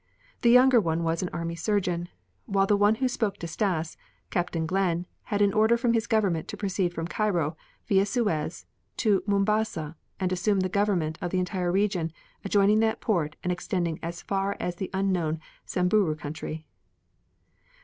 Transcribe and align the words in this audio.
The 0.41 0.49
younger 0.49 0.81
one 0.81 1.03
was 1.03 1.21
an 1.21 1.29
army 1.31 1.53
surgeon, 1.53 2.09
while 2.47 2.65
the 2.65 2.75
one 2.75 2.95
who 2.95 3.07
spoke 3.07 3.37
to 3.37 3.47
Stas, 3.47 3.97
Captain 4.31 4.65
Glenn, 4.65 5.05
had 5.25 5.43
an 5.43 5.53
order 5.53 5.77
from 5.77 5.93
his 5.93 6.07
government 6.07 6.47
to 6.47 6.57
proceed 6.57 6.91
from 6.91 7.05
Cairo, 7.07 7.55
via 7.85 8.07
Suez, 8.07 8.65
to 8.97 9.21
Mombasa 9.27 9.95
and 10.19 10.31
assume 10.31 10.61
the 10.61 10.69
government 10.69 11.19
of 11.21 11.29
the 11.29 11.37
entire 11.37 11.71
region 11.71 12.11
adjoining 12.43 12.79
that 12.79 12.99
port 12.99 13.35
and 13.43 13.51
extending 13.53 13.99
as 14.01 14.23
far 14.23 14.57
as 14.59 14.77
the 14.77 14.89
unknown 14.91 15.39
Samburu 15.67 16.15
country. 16.15 16.65